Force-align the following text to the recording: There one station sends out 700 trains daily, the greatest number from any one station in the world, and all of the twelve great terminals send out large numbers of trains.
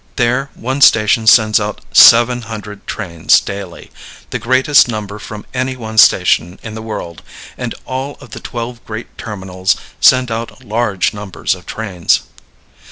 There 0.15 0.49
one 0.55 0.81
station 0.81 1.27
sends 1.27 1.59
out 1.59 1.81
700 1.93 2.87
trains 2.87 3.39
daily, 3.39 3.91
the 4.31 4.39
greatest 4.39 4.87
number 4.87 5.19
from 5.19 5.45
any 5.53 5.75
one 5.75 5.99
station 5.99 6.59
in 6.63 6.73
the 6.73 6.81
world, 6.81 7.21
and 7.55 7.75
all 7.85 8.17
of 8.19 8.31
the 8.31 8.39
twelve 8.39 8.83
great 8.83 9.15
terminals 9.15 9.75
send 9.99 10.31
out 10.31 10.63
large 10.65 11.13
numbers 11.13 11.53
of 11.53 11.67
trains. 11.67 12.21